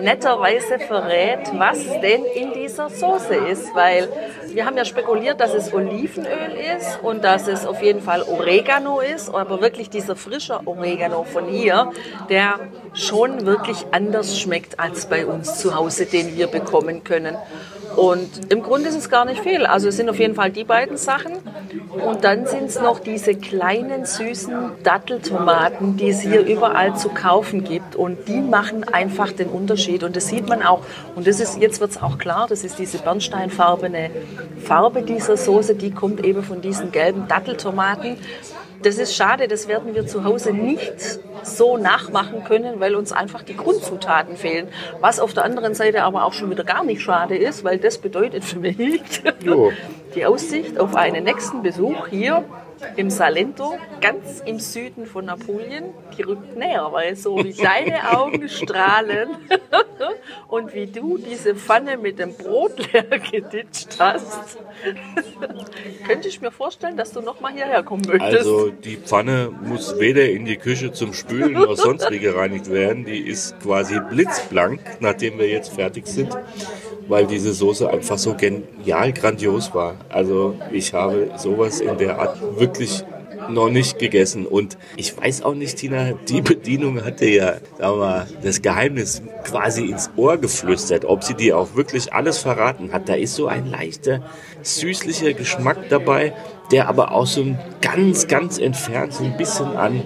netterweise 0.00 0.78
verrät, 0.78 1.40
was 1.54 1.78
denn 2.00 2.24
in 2.24 2.52
dieser 2.52 2.88
Soße 2.88 3.34
ist, 3.34 3.74
weil 3.74 4.08
wir 4.48 4.64
haben 4.64 4.76
ja 4.76 4.84
spekuliert, 4.84 5.40
dass 5.40 5.54
es 5.54 5.74
Olivenöl 5.74 6.52
ist 6.76 7.00
und 7.02 7.24
dass 7.24 7.48
es 7.48 7.66
auf 7.66 7.82
jeden 7.82 8.00
Fall 8.00 8.22
Oregano 8.22 9.00
ist, 9.00 9.28
aber 9.34 9.60
wirklich 9.60 9.90
dieser 9.90 10.14
frische 10.14 10.60
Oregano 10.66 11.24
von 11.24 11.46
hier, 11.46 11.90
der 12.28 12.60
schon 12.94 13.44
wirklich 13.44 13.86
anders 13.90 14.38
schmeckt 14.38 14.78
als 14.78 15.06
bei 15.06 15.26
uns 15.26 15.58
zu 15.58 15.74
Hause, 15.74 16.06
den 16.06 16.36
wir 16.36 16.46
bekommen 16.46 17.02
können. 17.02 17.36
Und 17.96 18.52
im 18.52 18.62
Grunde 18.62 18.88
ist 18.88 18.96
es 18.96 19.08
gar 19.08 19.24
nicht 19.24 19.40
viel. 19.40 19.64
Also 19.64 19.88
es 19.88 19.96
sind 19.96 20.10
auf 20.10 20.18
jeden 20.18 20.34
Fall 20.34 20.50
die 20.50 20.64
beiden 20.64 20.96
Sachen. 20.96 21.32
Und 22.04 22.24
dann 22.24 22.46
sind 22.46 22.64
es 22.64 22.80
noch 22.80 23.00
diese 23.00 23.34
kleinen 23.34 24.04
süßen 24.04 24.54
Datteltomaten, 24.82 25.96
die 25.96 26.10
es 26.10 26.20
hier 26.20 26.44
überall 26.44 26.96
zu 26.96 27.08
kaufen 27.08 27.64
gibt. 27.64 27.96
Und 27.96 28.28
die 28.28 28.40
machen 28.40 28.84
einfach 28.84 29.32
den 29.32 29.48
Unterschied. 29.48 30.02
Und 30.02 30.14
das 30.14 30.28
sieht 30.28 30.48
man 30.48 30.62
auch. 30.62 30.82
Und 31.14 31.26
das 31.26 31.40
ist, 31.40 31.58
jetzt 31.58 31.80
wird 31.80 31.92
es 31.92 32.02
auch 32.02 32.18
klar, 32.18 32.46
das 32.48 32.64
ist 32.64 32.78
diese 32.78 32.98
bernsteinfarbene 32.98 34.10
Farbe 34.62 35.02
dieser 35.02 35.38
Soße. 35.38 35.74
Die 35.74 35.90
kommt 35.90 36.24
eben 36.24 36.42
von 36.42 36.60
diesen 36.60 36.92
gelben 36.92 37.26
Datteltomaten. 37.28 38.18
Das 38.82 38.98
ist 38.98 39.14
schade, 39.14 39.48
das 39.48 39.68
werden 39.68 39.94
wir 39.94 40.06
zu 40.06 40.22
Hause 40.24 40.52
nicht 40.52 41.18
so 41.46 41.76
nachmachen 41.76 42.44
können, 42.44 42.80
weil 42.80 42.94
uns 42.94 43.12
einfach 43.12 43.42
die 43.42 43.56
Grundzutaten 43.56 44.36
fehlen. 44.36 44.68
Was 45.00 45.20
auf 45.20 45.32
der 45.32 45.44
anderen 45.44 45.74
Seite 45.74 46.02
aber 46.02 46.24
auch 46.24 46.32
schon 46.32 46.50
wieder 46.50 46.64
gar 46.64 46.84
nicht 46.84 47.02
schade 47.02 47.36
ist, 47.36 47.64
weil 47.64 47.78
das 47.78 47.98
bedeutet 47.98 48.44
für 48.44 48.58
mich 48.58 48.76
Jo. 49.42 49.72
die 50.14 50.26
Aussicht 50.26 50.78
auf 50.78 50.94
einen 50.94 51.24
nächsten 51.24 51.62
Besuch 51.62 52.08
hier 52.08 52.44
im 52.96 53.10
Salento, 53.10 53.78
ganz 54.00 54.42
im 54.44 54.58
Süden 54.58 55.06
von 55.06 55.28
Apulien. 55.28 55.84
Die 56.16 56.22
rückt 56.22 56.56
näher, 56.56 56.88
weil 56.90 57.16
so 57.16 57.42
wie 57.42 57.52
deine 57.62 58.16
Augen 58.16 58.48
strahlen 58.48 59.30
und 60.48 60.74
wie 60.74 60.86
du 60.86 61.18
diese 61.18 61.54
Pfanne 61.54 61.96
mit 61.96 62.18
dem 62.18 62.34
Brot 62.34 62.72
leer 62.92 63.18
geditscht 63.18 63.96
hast, 63.98 64.58
könnte 66.06 66.28
ich 66.28 66.40
mir 66.40 66.50
vorstellen, 66.50 66.96
dass 66.96 67.12
du 67.12 67.20
noch 67.20 67.40
mal 67.40 67.52
hierher 67.52 67.82
kommen 67.82 68.02
möchtest. 68.06 68.38
Also 68.38 68.70
die 68.70 68.96
Pfanne 68.96 69.50
muss 69.62 69.98
weder 69.98 70.28
in 70.28 70.44
die 70.44 70.56
Küche 70.56 70.92
zum 70.92 71.12
Spülen 71.12 71.52
noch 71.52 71.76
sonst 71.76 72.10
wie 72.10 72.18
gereinigt 72.18 72.70
werden. 72.70 73.04
Die 73.04 73.18
ist 73.18 73.58
quasi 73.60 74.00
blitzblank, 74.00 74.80
nachdem 75.00 75.38
wir 75.38 75.48
jetzt 75.48 75.74
fertig 75.74 76.06
sind, 76.06 76.36
weil 77.08 77.26
diese 77.26 77.52
Soße 77.52 77.88
einfach 77.88 78.18
so 78.18 78.34
genial 78.34 79.12
grandios 79.12 79.74
war. 79.74 79.96
Also 80.08 80.56
ich 80.70 80.92
habe 80.94 81.30
sowas 81.36 81.80
in 81.80 81.96
der 81.98 82.18
Art 82.18 82.40
wirklich 82.58 83.04
noch 83.50 83.68
nicht 83.70 83.98
gegessen. 83.98 84.46
Und 84.46 84.78
ich 84.96 85.16
weiß 85.16 85.42
auch 85.42 85.54
nicht, 85.54 85.78
Tina, 85.78 86.12
die 86.28 86.40
Bedienung 86.40 87.04
hatte 87.04 87.26
ja 87.26 87.54
sagen 87.78 87.92
wir 87.92 87.96
mal, 87.96 88.26
das 88.42 88.62
Geheimnis 88.62 89.22
quasi 89.44 89.86
ins 89.86 90.10
Ohr 90.16 90.38
geflüstert. 90.38 91.04
Ob 91.04 91.24
sie 91.24 91.34
dir 91.34 91.58
auch 91.58 91.74
wirklich 91.74 92.12
alles 92.12 92.38
verraten 92.38 92.92
hat. 92.92 93.08
Da 93.08 93.14
ist 93.14 93.34
so 93.34 93.46
ein 93.46 93.66
leichter, 93.66 94.22
süßlicher 94.62 95.32
Geschmack 95.32 95.88
dabei, 95.88 96.32
der 96.70 96.88
aber 96.88 97.12
auch 97.12 97.26
so 97.26 97.56
ganz, 97.80 98.26
ganz 98.26 98.58
entfernt 98.58 99.12
so 99.12 99.24
ein 99.24 99.36
bisschen 99.36 99.76
an 99.76 100.02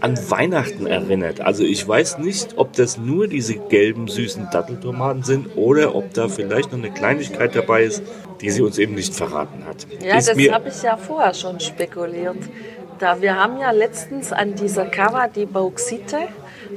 an 0.00 0.18
Weihnachten 0.30 0.86
erinnert. 0.86 1.40
Also 1.40 1.64
ich 1.64 1.86
weiß 1.86 2.18
nicht, 2.18 2.56
ob 2.56 2.72
das 2.74 2.98
nur 2.98 3.28
diese 3.28 3.54
gelben, 3.54 4.08
süßen 4.08 4.48
Datteltomaten 4.52 5.22
sind 5.22 5.56
oder 5.56 5.94
ob 5.94 6.14
da 6.14 6.28
vielleicht 6.28 6.72
noch 6.72 6.78
eine 6.78 6.90
Kleinigkeit 6.90 7.54
dabei 7.54 7.84
ist, 7.84 8.02
die 8.40 8.50
sie 8.50 8.62
uns 8.62 8.78
eben 8.78 8.94
nicht 8.94 9.14
verraten 9.14 9.64
hat. 9.66 9.86
Ja, 10.02 10.16
ist 10.16 10.28
das 10.28 10.38
habe 10.50 10.68
ich 10.68 10.82
ja 10.82 10.96
vorher 10.96 11.34
schon 11.34 11.60
spekuliert. 11.60 12.38
Da 12.98 13.20
wir 13.20 13.36
haben 13.36 13.60
ja 13.60 13.70
letztens 13.70 14.32
an 14.32 14.54
dieser 14.54 14.86
Cava 14.86 15.28
di 15.28 15.46
Bauxite 15.46 16.28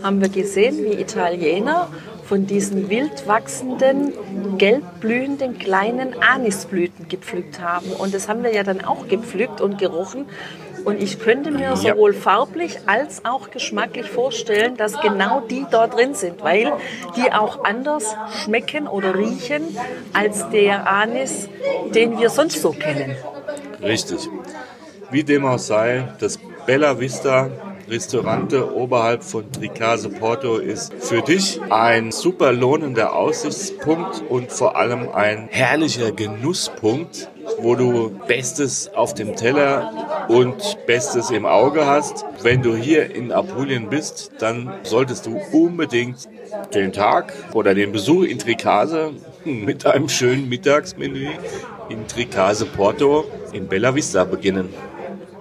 haben 0.04 0.22
wir 0.22 0.30
gesehen, 0.30 0.84
wie 0.84 1.02
Italiener 1.02 1.88
von 2.26 2.48
diesen 2.48 2.90
wild 2.90 3.28
wachsenden, 3.28 4.14
gelb 4.58 4.84
blühenden 5.02 5.58
kleinen 5.58 6.16
Anisblüten 6.22 7.10
gepflückt 7.10 7.60
haben. 7.60 7.92
Und 7.92 8.14
das 8.14 8.30
haben 8.30 8.44
wir 8.44 8.54
ja 8.54 8.64
dann 8.64 8.86
auch 8.86 9.08
gepflückt 9.08 9.60
und 9.60 9.78
gerochen. 9.78 10.26
Und 10.86 11.02
ich 11.02 11.20
könnte 11.20 11.52
mir 11.52 11.76
sowohl 11.76 12.14
farblich 12.14 12.80
als 12.88 13.24
auch 13.26 13.52
geschmacklich 13.52 14.08
vorstellen, 14.08 14.78
dass 14.78 15.00
genau 15.02 15.42
die 15.42 15.66
dort 15.70 15.96
drin 15.96 16.14
sind, 16.14 16.42
weil 16.44 16.74
die 17.16 17.32
auch 17.32 17.64
anders 17.64 18.16
schmecken 18.44 18.88
oder 18.88 19.18
riechen 19.18 19.64
als 20.14 20.50
der 20.50 20.90
Anis, 20.90 21.50
den 21.94 22.18
wir 22.20 22.30
sonst 22.30 22.62
so 22.62 22.72
kennen. 22.72 23.16
Richtig. 23.82 24.30
Wie 25.12 25.24
dem 25.24 25.46
auch 25.46 25.60
sei, 25.60 26.08
das 26.20 26.40
Bella 26.66 27.00
Vista 27.00 27.50
Restaurante 27.92 28.74
oberhalb 28.74 29.22
von 29.22 29.52
Tricase 29.52 30.08
Porto 30.10 30.56
ist 30.56 30.94
für 30.94 31.22
dich 31.22 31.60
ein 31.70 32.14
super 32.14 32.54
lohnender 32.54 33.14
Aussichtspunkt 33.14 34.24
und 34.30 34.50
vor 34.50 34.78
allem 34.78 35.10
ein 35.10 35.50
herrlicher 35.52 36.14
Genusspunkt, 36.14 37.30
wo 37.62 37.76
du 37.76 38.10
Bestes 38.28 38.90
auf 38.94 39.14
dem 39.14 39.36
Teller 39.36 40.28
und 40.28 40.78
Bestes 40.86 41.30
im 41.30 41.46
Auge 41.46 41.86
hast. 41.86 42.26
Wenn 42.42 42.62
du 42.62 42.76
hier 42.76 43.14
in 43.14 43.32
Apulien 43.32 43.90
bist, 43.90 44.32
dann 44.40 44.74
solltest 44.84 45.26
du 45.26 45.40
unbedingt 45.52 46.28
den 46.74 46.92
Tag 46.92 47.34
oder 47.54 47.74
den 47.74 47.92
Besuch 47.92 48.24
in 48.24 48.40
Tricase 48.40 49.12
mit 49.46 49.86
einem 49.86 50.10
schönen 50.10 50.50
Mittagsmenü 50.50 51.30
in 51.90 52.08
Tricase 52.08 52.66
Porto 52.66 53.26
in 53.54 53.68
Bella 53.68 53.94
Vista 53.94 54.24
beginnen. 54.24 54.70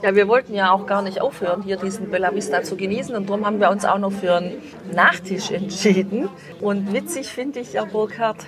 Ja, 0.02 0.14
wir 0.14 0.28
wollten 0.28 0.54
ja 0.54 0.72
auch 0.72 0.86
gar 0.86 1.02
nicht 1.02 1.20
aufhören, 1.20 1.62
hier 1.62 1.76
diesen 1.76 2.10
Bella 2.10 2.34
Vista 2.34 2.62
zu 2.62 2.76
genießen. 2.76 3.14
Und 3.14 3.28
darum 3.28 3.44
haben 3.44 3.60
wir 3.60 3.70
uns 3.70 3.84
auch 3.84 3.98
noch 3.98 4.12
für 4.12 4.34
einen 4.34 4.62
Nachtisch 4.94 5.50
entschieden. 5.50 6.30
Und 6.60 6.94
witzig 6.94 7.28
finde 7.28 7.60
ich 7.60 7.74
ja, 7.74 7.84
Burkhard, 7.84 8.38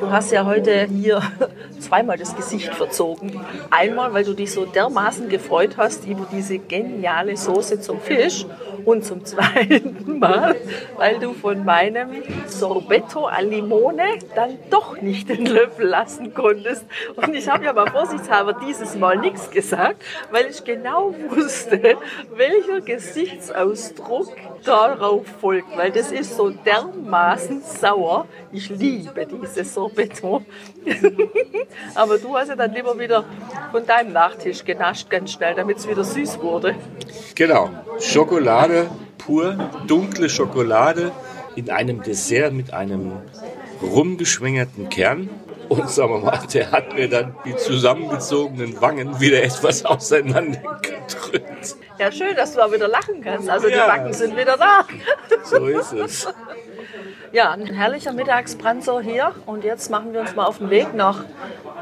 du 0.00 0.10
hast 0.10 0.32
ja 0.32 0.44
heute 0.44 0.86
hier 0.86 1.22
zweimal 1.78 2.18
das 2.18 2.34
Gesicht 2.34 2.74
verzogen. 2.74 3.40
Einmal, 3.70 4.14
weil 4.14 4.24
du 4.24 4.34
dich 4.34 4.52
so 4.52 4.64
dermaßen 4.64 5.28
gefreut 5.28 5.76
hast 5.76 6.06
über 6.06 6.26
diese 6.32 6.58
geniale 6.58 7.36
Soße 7.36 7.80
zum 7.80 8.00
Fisch. 8.00 8.44
Und 8.84 9.04
zum 9.04 9.24
zweiten 9.24 10.18
Mal, 10.18 10.56
weil 10.96 11.18
du 11.18 11.32
von 11.32 11.64
meinem 11.64 12.22
Sorbetto 12.46 13.26
al 13.26 13.46
Limone 13.46 14.18
dann 14.34 14.58
doch 14.70 15.00
nicht 15.00 15.28
den 15.28 15.46
Löffel 15.46 15.86
lassen 15.86 16.34
konntest. 16.34 16.86
Und 17.16 17.34
ich 17.34 17.48
habe 17.48 17.64
ja 17.64 17.72
mal 17.72 17.90
vorsichtshalber 17.90 18.54
dieses 18.66 18.96
Mal 18.96 19.18
nichts 19.18 19.50
gesagt, 19.50 20.02
weil 20.30 20.46
ich 20.46 20.64
genau 20.64 21.14
wusste, 21.30 21.96
welcher 22.34 22.80
Gesichtsausdruck 22.80 24.34
darauf 24.64 25.26
folgt, 25.40 25.76
weil 25.76 25.90
das 25.90 26.12
ist 26.12 26.36
so 26.36 26.50
dermaßen 26.50 27.62
sauer. 27.62 28.26
Ich 28.52 28.68
liebe 28.68 29.26
dieses 29.26 29.74
Sorbetto. 29.74 30.42
Aber 31.94 32.18
du 32.18 32.36
hast 32.36 32.48
ja 32.48 32.56
dann 32.56 32.72
lieber 32.72 32.98
wieder 32.98 33.24
von 33.72 33.86
deinem 33.86 34.12
Nachtisch 34.12 34.64
genascht, 34.64 35.10
ganz 35.10 35.32
schnell, 35.32 35.54
damit 35.54 35.78
es 35.78 35.88
wieder 35.88 36.04
süß 36.04 36.40
wurde. 36.40 36.74
Genau. 37.34 37.70
Schokolade 38.00 38.88
pur, 39.18 39.70
dunkle 39.86 40.28
Schokolade 40.28 41.12
in 41.56 41.70
einem 41.70 42.02
Dessert 42.02 42.52
mit 42.52 42.72
einem 42.72 43.12
rumgeschwängerten 43.82 44.88
Kern. 44.88 45.28
Und 45.68 45.90
sagen 45.90 46.12
wir 46.12 46.18
mal, 46.20 46.40
der 46.52 46.70
hat 46.70 46.94
mir 46.94 47.08
dann 47.08 47.34
die 47.44 47.56
zusammengezogenen 47.56 48.80
Wangen 48.80 49.20
wieder 49.20 49.42
etwas 49.42 49.84
auseinandergedrückt. 49.84 51.76
Ja, 51.98 52.12
schön, 52.12 52.36
dass 52.36 52.52
du 52.52 52.60
auch 52.60 52.72
wieder 52.72 52.88
lachen 52.88 53.22
kannst. 53.22 53.48
Also 53.48 53.68
ja. 53.68 53.84
die 53.84 53.90
Wangen 53.90 54.12
sind 54.12 54.36
wieder 54.36 54.56
da. 54.56 54.84
So 55.44 55.66
ist 55.66 55.92
es. 55.92 56.28
Ja, 57.32 57.52
ein 57.52 57.66
herrlicher 57.66 58.12
Mittagsbranzo 58.12 59.00
hier. 59.00 59.34
Und 59.46 59.64
jetzt 59.64 59.90
machen 59.90 60.12
wir 60.12 60.20
uns 60.20 60.34
mal 60.34 60.44
auf 60.44 60.58
den 60.58 60.70
Weg 60.70 60.94
nach 60.94 61.24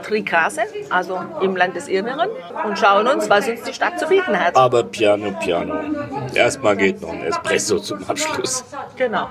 Tricase, 0.02 0.62
also 0.90 1.20
im 1.40 1.56
Land 1.56 1.76
des 1.76 1.88
Irrneren, 1.88 2.28
und 2.64 2.78
schauen 2.78 3.06
uns, 3.06 3.28
was 3.30 3.48
uns 3.48 3.62
die 3.62 3.72
Stadt 3.72 3.98
zu 3.98 4.06
bieten 4.06 4.38
hat. 4.38 4.56
Aber 4.56 4.84
piano, 4.84 5.32
piano. 5.40 5.74
Erstmal 6.34 6.76
geht 6.76 7.00
noch 7.00 7.12
ein 7.12 7.24
Espresso 7.24 7.78
zum 7.78 8.04
Abschluss. 8.08 8.64
Genau. 8.96 9.28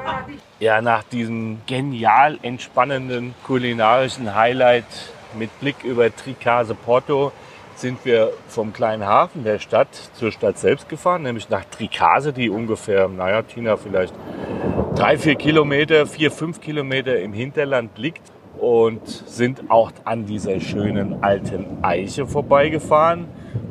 Ja, 0.60 0.82
nach 0.82 1.04
diesem 1.04 1.62
genial 1.68 2.40
entspannenden 2.42 3.36
kulinarischen 3.46 4.34
Highlight 4.34 4.86
mit 5.38 5.58
Blick 5.60 5.84
über 5.84 6.16
Tricase 6.16 6.76
Porto 6.76 7.32
sind 7.84 8.06
wir 8.06 8.32
vom 8.48 8.72
kleinen 8.72 9.06
Hafen 9.06 9.44
der 9.44 9.60
Stadt 9.60 9.90
zur 10.14 10.32
Stadt 10.32 10.58
selbst 10.58 10.88
gefahren, 10.88 11.24
nämlich 11.24 11.50
nach 11.50 11.66
Tricase, 11.66 12.32
die 12.32 12.50
ungefähr, 12.50 13.10
naja, 13.10 13.42
Tina, 13.42 13.76
vielleicht 13.76 14.14
drei, 14.96 15.18
vier 15.18 15.36
Kilometer, 15.36 16.06
vier, 16.06 16.32
fünf 16.32 16.62
Kilometer 16.62 17.20
im 17.20 17.34
Hinterland 17.34 17.98
liegt 17.98 18.22
und 18.58 19.06
sind 19.06 19.70
auch 19.70 19.92
an 20.06 20.26
dieser 20.26 20.62
schönen 20.62 21.26
alten 21.26 21.80
Eiche 21.82 22.26
vorbeigefahren, 22.26 23.26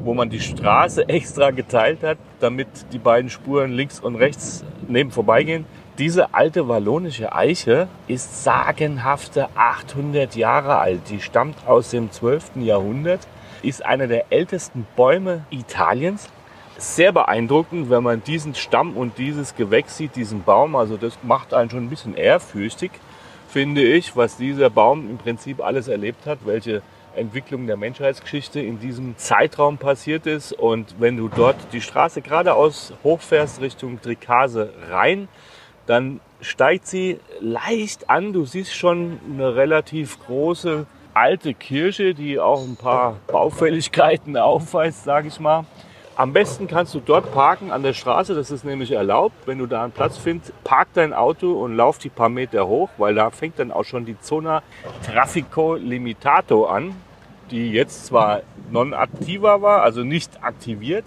wo 0.05 0.13
man 0.13 0.29
die 0.29 0.41
Straße 0.41 1.09
extra 1.09 1.51
geteilt 1.51 2.03
hat, 2.03 2.19
damit 2.39 2.69
die 2.93 2.99
beiden 2.99 3.31
Spuren 3.31 3.73
links 3.73 3.99
und 3.99 4.17
rechts 4.17 4.63
neben 4.89 5.11
vorbeigehen. 5.11 5.65
Diese 5.97 6.35
alte 6.35 6.69
wallonische 6.69 7.35
Eiche 7.35 7.89
ist 8.09 8.45
sagenhafte 8.45 9.49
800 9.55 10.37
Jahre 10.37 10.77
alt. 10.77 11.01
Die 11.09 11.21
stammt 11.23 11.57
aus 11.67 11.89
dem 11.89 12.11
12. 12.11 12.57
Jahrhundert, 12.57 13.27
ist 13.63 13.85
einer 13.85 14.07
der 14.07 14.27
ältesten 14.31 14.87
Bäume 14.97 15.45
Italiens 15.51 16.29
sehr 16.79 17.13
beeindruckend, 17.13 17.91
wenn 17.91 18.03
man 18.03 18.25
diesen 18.25 18.55
Stamm 18.55 18.97
und 18.97 19.19
dieses 19.19 19.55
Gewächs 19.55 19.97
sieht, 19.97 20.17
diesen 20.17 20.43
Baum. 20.43 20.75
Also 20.75 20.97
das 20.97 21.19
macht 21.23 21.55
einen 21.55 21.71
schon 21.71 21.85
ein 21.85 21.91
bisschen 21.91 22.17
ehrfürchtig, 22.17 22.91
finde 23.49 23.83
ich, 23.83 24.17
was 24.17 24.37
dieser 24.37 24.71
Baum 24.71 25.09
im 25.09 25.19
Prinzip 25.19 25.63
alles 25.63 25.89
erlebt 25.89 26.27
hat, 26.27 26.41
welche 26.45 26.83
Entwicklung 27.15 27.67
der 27.67 27.77
Menschheitsgeschichte 27.77 28.61
in 28.61 28.81
diesem 28.81 29.17
Zeitraum 29.19 29.79
passiert 29.79 30.27
ist. 30.27 30.53
Und 30.53 30.97
wenn 30.99 31.17
du 31.17 31.29
dort 31.29 31.57
die 31.73 31.81
Straße 31.81 32.23
geradeaus 32.23 32.93
hochfährst 33.05 33.61
Richtung 33.61 34.01
Trikase 34.01 34.73
rein, 34.91 35.29
dann 35.87 36.21
steigt 36.41 36.87
sie 36.87 37.21
leicht 37.41 38.09
an. 38.09 38.33
Du 38.33 38.45
siehst 38.45 38.75
schon 38.75 39.21
eine 39.33 39.55
relativ 39.55 40.19
große 40.25 40.87
alte 41.15 41.55
Kirche, 41.55 42.15
die 42.15 42.39
auch 42.39 42.63
ein 42.63 42.77
paar 42.77 43.17
Baufälligkeiten 43.27 44.37
aufweist, 44.37 45.05
sage 45.05 45.29
ich 45.29 45.41
mal. 45.41 45.65
Am 46.15 46.35
besten 46.35 46.67
kannst 46.67 46.95
du 46.95 47.01
dort 47.01 47.33
parken 47.33 47.71
an 47.71 47.83
der 47.83 47.95
Straße, 47.95 48.35
das 48.35 48.51
ist 48.51 48.65
nämlich 48.65 48.93
erlaubt. 48.93 49.35
Wenn 49.47 49.59
du 49.59 49.67
da 49.67 49.83
einen 49.83 49.93
Platz 49.93 50.19
findest, 50.19 50.53
park 50.63 50.89
dein 50.93 51.15
Auto 51.15 51.53
und 51.53 51.75
lauf 51.75 51.97
die 51.97 52.11
paar 52.11 52.29
Meter 52.29 52.67
hoch, 52.67 52.91
weil 52.99 53.15
da 53.15 53.31
fängt 53.31 53.59
dann 53.59 53.73
auch 53.73 53.85
schon 53.85 54.05
die 54.05 54.21
Zona 54.21 54.63
Traffico 55.07 55.75
Limitato 55.75 56.67
an, 56.67 56.95
die 57.51 57.73
jetzt 57.73 58.07
zwar 58.07 58.43
non-aktiver 58.71 59.63
war, 59.63 59.83
also 59.83 60.05
nicht 60.05 60.45
aktiviert, 60.45 61.05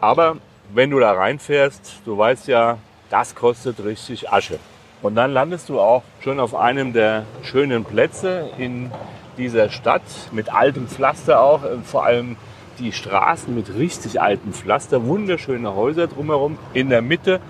aber 0.00 0.36
wenn 0.74 0.90
du 0.90 0.98
da 0.98 1.12
reinfährst, 1.12 2.02
du 2.04 2.18
weißt 2.18 2.48
ja, 2.48 2.78
das 3.10 3.34
kostet 3.34 3.82
richtig 3.84 4.30
Asche. 4.30 4.58
Und 5.02 5.14
dann 5.14 5.32
landest 5.32 5.68
du 5.68 5.80
auch 5.80 6.02
schon 6.20 6.40
auf 6.40 6.54
einem 6.54 6.92
der 6.92 7.24
schönen 7.42 7.84
Plätze 7.84 8.50
in 8.58 8.90
dieser 9.38 9.70
Stadt 9.70 10.02
mit 10.32 10.52
altem 10.52 10.88
Pflaster 10.88 11.40
auch, 11.40 11.62
vor 11.84 12.04
allem 12.04 12.36
die 12.78 12.92
Straßen 12.92 13.54
mit 13.54 13.74
richtig 13.74 14.20
altem 14.20 14.52
Pflaster, 14.52 15.04
wunderschöne 15.04 15.74
Häuser 15.74 16.06
drumherum. 16.06 16.58
In 16.74 16.90
der 16.90 17.02
Mitte 17.02 17.40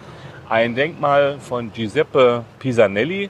ein 0.48 0.74
Denkmal 0.74 1.38
von 1.40 1.72
Giuseppe 1.72 2.44
Pisanelli. 2.58 3.28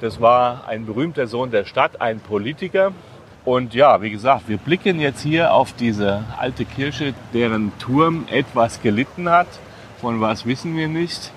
Das 0.00 0.20
war 0.20 0.68
ein 0.68 0.86
berühmter 0.86 1.26
Sohn 1.26 1.50
der 1.50 1.64
Stadt, 1.64 2.00
ein 2.00 2.20
Politiker. 2.20 2.92
Und 3.44 3.74
ja, 3.74 4.02
wie 4.02 4.10
gesagt, 4.10 4.48
wir 4.48 4.58
blicken 4.58 5.00
jetzt 5.00 5.22
hier 5.22 5.54
auf 5.54 5.72
diese 5.72 6.24
alte 6.36 6.64
Kirche, 6.64 7.14
deren 7.32 7.72
Turm 7.78 8.26
etwas 8.30 8.82
gelitten 8.82 9.30
hat. 9.30 9.48
Von 10.00 10.20
was 10.20 10.44
wissen 10.44 10.76
wir 10.76 10.88
nicht. 10.88 11.32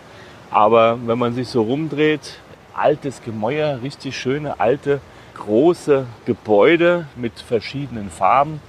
Aber 0.50 1.00
wenn 1.06 1.18
man 1.18 1.34
sich 1.34 1.48
so 1.48 1.62
rumdreht, 1.62 2.40
altes 2.74 3.24
Gemäuer, 3.24 3.80
richtig 3.82 4.18
schöne 4.18 4.60
alte 4.60 5.00
große 5.45 6.05
Gebäude 6.25 7.07
mit 7.15 7.39
verschiedenen 7.39 8.10
Farben 8.10 8.62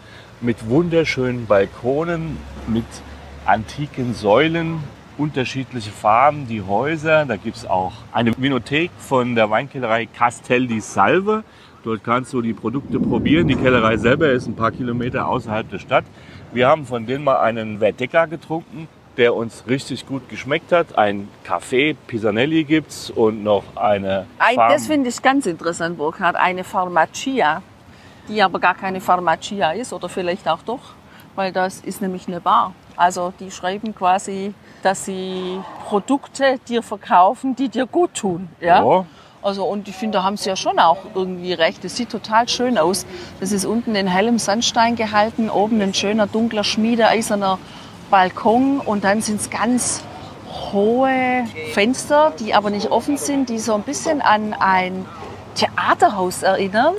mit 0.43 0.69
wunderschönen 0.69 1.47
Balkonen, 1.47 2.37
mit 2.67 2.85
antiken 3.47 4.13
Säulen, 4.13 4.81
unterschiedliche 5.17 5.91
Farben, 5.91 6.49
die 6.49 6.63
Häuser. 6.63 7.25
Da 7.27 7.37
gibt 7.37 7.57
es 7.57 7.67
auch 7.67 7.93
eine 8.13 8.33
Vinothek 8.37 8.91
von 8.99 9.37
der 9.37 9.51
Weinkellerei 9.51 10.07
Castel 10.07 10.67
di 10.67 10.81
Salve. 10.81 11.45
Dort 11.85 12.03
kannst 12.03 12.33
du 12.33 12.43
die 12.43 12.53
Produkte 12.53 12.99
probieren. 12.99 13.49
Die 13.49 13.55
Kellerei 13.55 13.97
selber 13.97 14.31
ist 14.31 14.47
ein 14.47 14.57
paar 14.57 14.73
Kilometer 14.73 15.29
außerhalb 15.29 15.69
der 15.71 15.79
Stadt. 15.79 16.05
Wir 16.53 16.69
haben 16.69 16.87
von 16.87 17.07
denen 17.07 17.25
mal 17.25 17.39
einen 17.39 17.79
Verdecker 17.79 18.27
getrunken, 18.27 18.89
der 19.17 19.35
uns 19.35 19.65
richtig 19.69 20.07
gut 20.07 20.29
geschmeckt 20.29 20.73
hat. 20.73 20.97
Ein 20.97 21.29
Café 21.47 21.97
Pisanelli 22.07 22.65
gibt's 22.65 23.11
und 23.11 23.43
noch 23.43 23.65
eine 23.77 24.27
Ein, 24.39 24.57
das 24.57 24.87
finde 24.87 25.09
ich 25.09 25.21
ganz 25.23 25.47
interessant, 25.47 25.99
Burkhard. 25.99 26.37
Eine 26.37 26.65
Pharmacia, 26.65 27.63
die 28.29 28.43
aber 28.43 28.59
gar 28.59 28.75
keine 28.75 29.01
Pharmacia 29.01 29.73
ist 29.73 29.93
oder 29.93 30.09
vielleicht 30.09 30.49
auch 30.49 30.63
doch, 30.63 30.95
weil 31.35 31.53
das 31.53 31.81
ist 31.81 32.01
nämlich 32.01 32.29
eine 32.29 32.41
Bar. 32.41 32.75
Also 32.97 33.33
die 33.41 33.51
schreiben 33.51 33.95
quasi, 33.95 34.55
dass 34.83 35.05
sie 35.05 35.61
Produkte 35.87 36.59
dir 36.69 36.83
verkaufen, 36.83 37.57
die 37.57 37.69
dir 37.69 37.87
gut 37.87 38.15
tun. 38.15 38.49
Ja? 38.61 38.85
Ja. 38.85 39.07
Also 39.43 39.65
und 39.65 39.89
ich 39.89 39.97
finde, 39.97 40.19
da 40.19 40.25
haben 40.25 40.37
sie 40.37 40.49
ja 40.49 40.57
schon 40.57 40.79
auch 40.79 40.99
irgendwie 41.15 41.53
recht. 41.53 41.85
Es 41.85 41.97
sieht 41.97 42.11
total 42.11 42.49
schön 42.49 42.79
aus. 42.79 43.07
Das 43.41 43.51
ist 43.51 43.65
unten 43.65 43.97
in 43.97 44.07
hellem 44.07 44.39
Sandstein 44.39 44.95
gehalten, 44.95 45.51
oben 45.51 45.81
ein 45.81 45.95
schöner 45.95 46.27
dunkler 46.29 46.65
schmiedeeiserner 46.65 47.59
Balkon 48.13 48.79
und 48.79 49.05
dann 49.05 49.23
sind 49.23 49.41
es 49.41 49.49
ganz 49.49 50.05
hohe 50.71 51.47
Fenster, 51.73 52.35
die 52.39 52.53
aber 52.53 52.69
nicht 52.69 52.91
offen 52.91 53.17
sind, 53.17 53.49
die 53.49 53.59
so 53.59 53.73
ein 53.73 53.83
bisschen 53.85 54.21
an 54.21 54.53
ein 54.53 55.07
Theaterhaus 55.55 56.43
erinnern. 56.43 56.93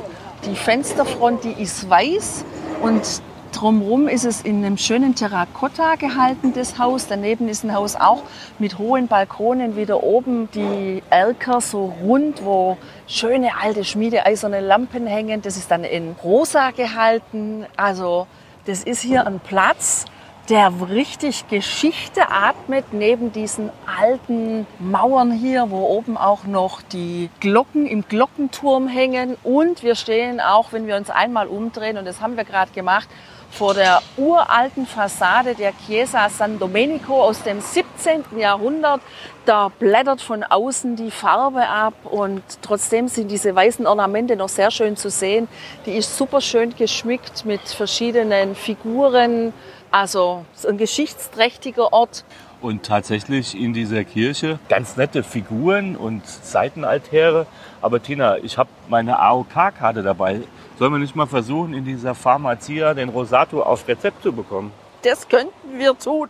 Die 0.48 0.56
Fensterfront, 0.56 1.44
die 1.44 1.52
ist 1.52 1.88
weiß 1.88 2.46
und 2.82 3.04
drumherum 3.52 4.08
ist 4.08 4.26
es 4.26 4.42
in 4.42 4.66
einem 4.66 4.80
schönen 4.80 5.14
Terrakotta 5.14 5.98
gehalten, 5.98 6.52
das 6.56 6.80
Haus. 6.80 7.06
Daneben 7.08 7.48
ist 7.48 7.64
ein 7.64 7.76
Haus 7.76 7.96
auch 7.96 8.24
mit 8.58 8.80
hohen 8.80 9.08
Balkonen, 9.08 9.76
wieder 9.76 10.02
oben 10.02 10.50
die 10.56 11.04
Erker 11.12 11.62
so 11.62 11.94
rund, 12.04 12.44
wo 12.44 12.76
schöne 13.06 13.52
alte 13.62 13.84
schmiedeeiserne 13.84 14.62
Lampen 14.62 15.06
hängen. 15.06 15.44
Das 15.44 15.58
ist 15.58 15.70
dann 15.70 15.84
in 15.84 16.16
rosa 16.24 16.72
gehalten. 16.72 17.68
Also 17.78 18.26
das 18.66 18.84
ist 18.84 19.02
hier 19.02 19.28
ein 19.28 19.40
Platz, 19.40 20.06
der 20.50 20.72
richtig 20.90 21.48
Geschichte 21.48 22.30
atmet 22.30 22.92
neben 22.92 23.32
diesen 23.32 23.70
alten 23.86 24.68
Mauern 24.80 25.32
hier, 25.32 25.70
wo 25.70 25.86
oben 25.86 26.18
auch 26.18 26.44
noch 26.44 26.82
die 26.82 27.30
Glocken 27.40 27.86
im 27.86 28.06
Glockenturm 28.08 28.88
hängen. 28.88 29.38
Und 29.44 29.84
wir 29.84 29.96
stehen 29.96 30.42
auch, 30.42 30.74
wenn 30.74 30.86
wir 30.86 30.98
uns 30.98 31.10
einmal 31.10 31.48
umdrehen, 31.48 31.98
und 31.98 32.06
das 32.06 32.20
haben 32.20 32.36
wir 32.36 32.44
gerade 32.44 32.72
gemacht, 32.72 33.08
vor 33.54 33.76
der 33.76 34.02
uralten 34.18 34.88
Fassade 34.88 35.54
der 35.54 35.74
Chiesa 35.86 36.28
San 36.28 36.58
Domenico 36.58 37.22
aus 37.24 37.44
dem 37.44 37.62
17. 37.62 38.24
Jahrhundert. 38.38 39.00
Da 39.46 39.70
blättert 39.78 40.22
von 40.22 40.44
außen 40.44 40.96
die 40.96 41.12
Farbe 41.12 41.68
ab 41.68 41.94
und 42.04 42.42
trotzdem 42.64 43.08
sind 43.08 43.30
diese 43.30 43.54
weißen 43.54 43.86
Ornamente 43.86 44.36
noch 44.36 44.50
sehr 44.50 44.72
schön 44.72 44.98
zu 44.98 45.12
sehen. 45.12 45.48
Die 45.86 45.92
ist 45.92 46.18
super 46.18 46.42
schön 46.42 46.76
geschmückt 46.76 47.46
mit 47.46 47.62
verschiedenen 47.62 48.56
Figuren. 48.56 49.54
Also 49.94 50.44
so 50.56 50.70
ein 50.70 50.80
geschichtsträchtiger 50.80 51.94
Ort. 51.94 52.26
Und 52.62 52.84
tatsächlich 52.84 53.56
in 53.56 53.74
dieser 53.74 54.04
Kirche 54.04 54.58
ganz 54.68 54.98
nette 54.98 55.22
Figuren 55.22 55.96
und 55.96 56.26
Seitenaltäre. 56.26 57.46
Aber 57.80 58.02
Tina, 58.02 58.38
ich 58.38 58.58
habe 58.58 58.72
meine 58.90 59.20
AOK-Karte 59.20 60.02
dabei. 60.02 60.42
Sollen 60.80 60.94
wir 60.94 60.98
nicht 60.98 61.16
mal 61.16 61.28
versuchen, 61.28 61.76
in 61.76 61.86
dieser 61.86 62.16
Pharmacia 62.16 62.96
den 62.96 63.10
Rosato 63.10 63.62
auf 63.62 63.88
Rezept 63.88 64.24
zu 64.24 64.34
bekommen? 64.34 64.72
Das 65.04 65.30
könnten 65.30 65.78
wir 65.78 65.96
tun. 65.96 66.30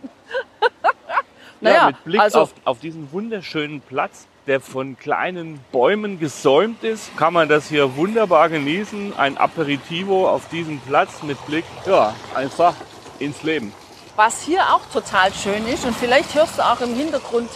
ja, 1.62 1.86
mit 1.86 2.04
Blick 2.04 2.20
also 2.20 2.40
auf, 2.40 2.54
auf 2.66 2.80
diesen 2.80 3.10
wunderschönen 3.12 3.80
Platz, 3.80 4.26
der 4.46 4.60
von 4.60 4.98
kleinen 4.98 5.58
Bäumen 5.72 6.20
gesäumt 6.20 6.84
ist, 6.84 7.16
kann 7.16 7.32
man 7.32 7.48
das 7.48 7.70
hier 7.70 7.96
wunderbar 7.96 8.50
genießen. 8.50 9.16
Ein 9.16 9.38
Aperitivo 9.38 10.28
auf 10.28 10.50
diesem 10.50 10.80
Platz 10.80 11.22
mit 11.22 11.42
Blick, 11.46 11.64
ja, 11.86 12.12
einfach 12.34 12.74
ins 13.18 13.42
Leben. 13.42 13.72
Was 14.16 14.42
hier 14.42 14.62
auch 14.74 14.82
total 14.92 15.32
schön 15.34 15.66
ist, 15.66 15.84
und 15.84 15.96
vielleicht 15.96 16.34
hörst 16.34 16.58
du 16.58 16.62
auch 16.62 16.80
im 16.80 16.94
Hintergrund 16.94 17.50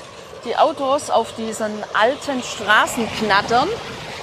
die 0.45 0.57
Autos 0.57 1.11
auf 1.11 1.35
diesen 1.37 1.73
alten 1.95 2.43
Straßen 2.43 3.09
knattern, 3.19 3.69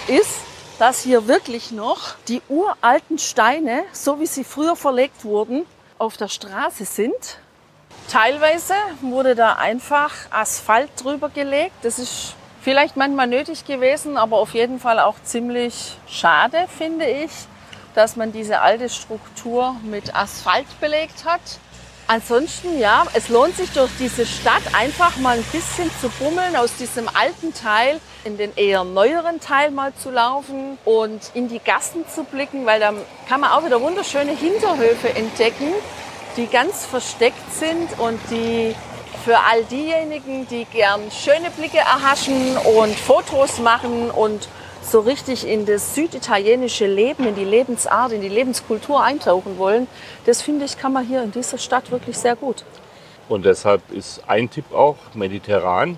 ist, 0.07 0.39
dass 0.79 1.01
hier 1.01 1.27
wirklich 1.27 1.71
noch 1.71 2.15
die 2.27 2.41
uralten 2.49 3.17
Steine, 3.17 3.83
so 3.93 4.19
wie 4.19 4.25
sie 4.25 4.43
früher 4.43 4.75
verlegt 4.75 5.23
wurden, 5.23 5.65
auf 5.97 6.17
der 6.17 6.27
Straße 6.27 6.85
sind. 6.85 7.39
Teilweise 8.09 8.73
wurde 9.01 9.35
da 9.35 9.53
einfach 9.53 10.11
Asphalt 10.29 10.89
drüber 11.01 11.29
gelegt. 11.29 11.73
Das 11.81 11.97
ist 11.97 12.35
vielleicht 12.61 12.97
manchmal 12.97 13.27
nötig 13.27 13.65
gewesen, 13.65 14.17
aber 14.17 14.37
auf 14.37 14.53
jeden 14.53 14.79
Fall 14.79 14.99
auch 14.99 15.15
ziemlich 15.23 15.97
schade, 16.07 16.67
finde 16.77 17.05
ich, 17.05 17.31
dass 17.95 18.15
man 18.15 18.31
diese 18.31 18.61
alte 18.61 18.89
Struktur 18.89 19.75
mit 19.83 20.13
Asphalt 20.13 20.67
belegt 20.79 21.25
hat. 21.25 21.41
Ansonsten, 22.07 22.77
ja, 22.77 23.03
es 23.13 23.29
lohnt 23.29 23.57
sich 23.57 23.71
durch 23.71 23.89
diese 23.97 24.27
Stadt 24.27 24.61
einfach 24.73 25.17
mal 25.17 25.37
ein 25.37 25.43
bisschen 25.45 25.89
zu 25.99 26.09
bummeln, 26.09 26.55
aus 26.55 26.75
diesem 26.75 27.09
alten 27.09 27.51
Teil 27.51 27.99
in 28.23 28.37
den 28.37 28.55
eher 28.55 28.83
neueren 28.83 29.39
Teil 29.39 29.71
mal 29.71 29.91
zu 29.95 30.11
laufen 30.11 30.77
und 30.85 31.31
in 31.33 31.47
die 31.47 31.57
Gassen 31.57 32.07
zu 32.07 32.23
blicken, 32.23 32.67
weil 32.67 32.79
da 32.79 32.93
kann 33.27 33.41
man 33.41 33.49
auch 33.51 33.65
wieder 33.65 33.81
wunderschöne 33.81 34.33
Hinterhöfe 34.33 35.15
entdecken, 35.15 35.73
die 36.37 36.45
ganz 36.45 36.85
versteckt 36.85 37.51
sind 37.55 37.97
und 37.97 38.19
die 38.29 38.75
für 39.23 39.39
all 39.39 39.63
diejenigen, 39.63 40.47
die 40.47 40.65
gern 40.65 41.01
schöne 41.09 41.49
Blicke 41.49 41.79
erhaschen 41.79 42.55
und 42.57 42.95
Fotos 42.95 43.57
machen 43.57 44.11
und 44.11 44.47
so 44.89 44.99
richtig 44.99 45.47
in 45.47 45.65
das 45.65 45.95
süditalienische 45.95 46.85
Leben, 46.85 47.27
in 47.27 47.35
die 47.35 47.43
Lebensart, 47.43 48.11
in 48.11 48.21
die 48.21 48.29
Lebenskultur 48.29 49.03
eintauchen 49.03 49.57
wollen, 49.57 49.87
das 50.25 50.41
finde 50.41 50.65
ich, 50.65 50.77
kann 50.77 50.93
man 50.93 51.05
hier 51.05 51.23
in 51.23 51.31
dieser 51.31 51.57
Stadt 51.57 51.91
wirklich 51.91 52.17
sehr 52.17 52.35
gut. 52.35 52.63
Und 53.27 53.45
deshalb 53.45 53.81
ist 53.91 54.21
ein 54.27 54.49
Tipp 54.49 54.73
auch 54.73 54.97
mediterran. 55.15 55.97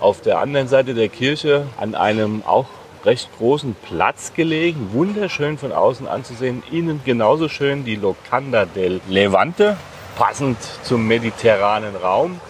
Auf 0.00 0.20
der 0.20 0.40
anderen 0.40 0.68
Seite 0.68 0.92
der 0.92 1.08
Kirche 1.08 1.66
an 1.78 1.94
einem 1.94 2.42
auch 2.44 2.66
recht 3.06 3.30
großen 3.38 3.74
Platz 3.86 4.32
gelegen, 4.34 4.90
wunderschön 4.92 5.56
von 5.56 5.72
außen 5.72 6.06
anzusehen, 6.06 6.62
innen 6.70 7.00
genauso 7.04 7.48
schön 7.48 7.84
die 7.84 7.96
Locanda 7.96 8.66
del 8.66 9.00
Levante, 9.08 9.76
passend 10.18 10.58
zum 10.82 11.06
mediterranen 11.06 11.96
Raum. 11.96 12.40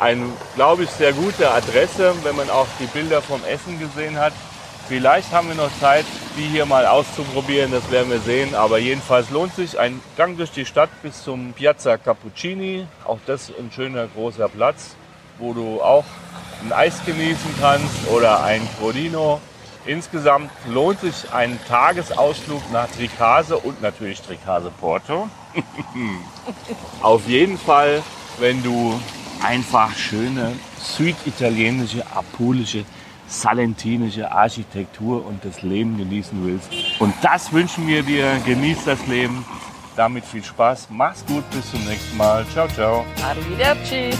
Eine, 0.00 0.26
glaube 0.56 0.82
ich, 0.82 0.90
sehr 0.90 1.12
gute 1.12 1.50
Adresse, 1.50 2.12
wenn 2.24 2.36
man 2.36 2.50
auch 2.50 2.66
die 2.80 2.86
Bilder 2.86 3.22
vom 3.22 3.40
Essen 3.44 3.78
gesehen 3.78 4.18
hat. 4.18 4.32
Vielleicht 4.86 5.32
haben 5.32 5.48
wir 5.48 5.54
noch 5.54 5.70
Zeit, 5.80 6.04
die 6.36 6.42
hier 6.42 6.66
mal 6.66 6.86
auszuprobieren, 6.86 7.72
das 7.72 7.90
werden 7.90 8.10
wir 8.10 8.20
sehen. 8.20 8.54
Aber 8.54 8.78
jedenfalls 8.78 9.30
lohnt 9.30 9.54
sich 9.54 9.78
ein 9.78 10.00
Gang 10.16 10.36
durch 10.36 10.50
die 10.50 10.66
Stadt 10.66 10.90
bis 11.02 11.24
zum 11.24 11.54
Piazza 11.54 11.96
Cappuccini. 11.96 12.86
Auch 13.04 13.18
das 13.24 13.50
ein 13.58 13.70
schöner 13.74 14.06
großer 14.08 14.48
Platz, 14.48 14.94
wo 15.38 15.54
du 15.54 15.80
auch 15.80 16.04
ein 16.62 16.72
Eis 16.72 17.02
genießen 17.06 17.54
kannst 17.58 18.08
oder 18.14 18.44
ein 18.44 18.60
Crodino. 18.78 19.40
Insgesamt 19.86 20.50
lohnt 20.68 21.00
sich 21.00 21.32
ein 21.32 21.58
Tagesausflug 21.66 22.62
nach 22.70 22.88
Tricase 22.88 23.56
und 23.56 23.80
natürlich 23.80 24.20
Tricase 24.20 24.70
Porto. 24.80 25.28
Auf 27.02 27.26
jeden 27.26 27.58
Fall, 27.58 28.02
wenn 28.38 28.62
du 28.62 29.00
einfach 29.42 29.94
schöne 29.94 30.52
süditalienische, 30.78 32.04
apulische 32.14 32.84
salentinische 33.26 34.30
Architektur 34.30 35.24
und 35.26 35.44
das 35.44 35.62
Leben 35.62 35.96
genießen 35.96 36.44
willst. 36.44 36.68
Und 37.00 37.14
das 37.22 37.52
wünschen 37.52 37.86
wir 37.86 38.02
dir. 38.02 38.38
Genieß 38.44 38.84
das 38.84 39.06
Leben. 39.06 39.44
Damit 39.96 40.24
viel 40.24 40.42
Spaß. 40.42 40.88
Mach's 40.90 41.24
gut. 41.26 41.48
Bis 41.50 41.70
zum 41.70 41.84
nächsten 41.84 42.16
Mal. 42.16 42.44
Ciao, 42.52 42.68
ciao. 42.68 43.04
Arrivederci! 43.22 44.10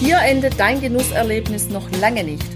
Hier 0.00 0.18
endet 0.18 0.58
dein 0.58 0.80
Genusserlebnis 0.80 1.68
noch 1.68 1.90
lange 2.00 2.24
nicht. 2.24 2.46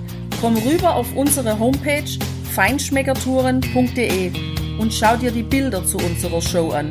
Komm 0.40 0.57
rüber 0.57 0.94
auf 0.94 1.14
unsere 1.14 1.59
Homepage 1.59 2.09
feinschmeckertouren.de 2.54 4.33
und 4.78 4.92
schau 4.92 5.16
dir 5.16 5.30
die 5.30 5.42
Bilder 5.42 5.85
zu 5.85 5.98
unserer 5.98 6.40
Show 6.40 6.70
an. 6.70 6.90